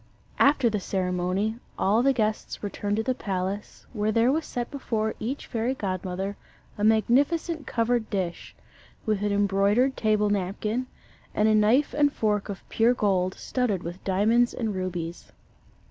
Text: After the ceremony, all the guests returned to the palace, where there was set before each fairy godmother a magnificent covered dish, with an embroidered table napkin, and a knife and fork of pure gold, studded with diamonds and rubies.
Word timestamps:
After 0.39 0.67
the 0.67 0.79
ceremony, 0.79 1.57
all 1.77 2.01
the 2.01 2.11
guests 2.11 2.63
returned 2.63 2.95
to 2.97 3.03
the 3.03 3.13
palace, 3.13 3.85
where 3.93 4.11
there 4.11 4.31
was 4.31 4.47
set 4.47 4.71
before 4.71 5.13
each 5.19 5.45
fairy 5.45 5.75
godmother 5.75 6.37
a 6.75 6.83
magnificent 6.83 7.67
covered 7.67 8.09
dish, 8.09 8.55
with 9.05 9.21
an 9.21 9.31
embroidered 9.31 9.95
table 9.95 10.31
napkin, 10.31 10.87
and 11.35 11.47
a 11.47 11.53
knife 11.53 11.93
and 11.93 12.11
fork 12.11 12.49
of 12.49 12.67
pure 12.67 12.95
gold, 12.95 13.35
studded 13.35 13.83
with 13.83 14.03
diamonds 14.03 14.55
and 14.55 14.73
rubies. 14.73 15.31